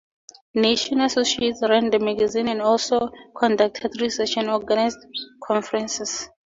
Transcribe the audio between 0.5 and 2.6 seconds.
Nation Associates ran the magazine and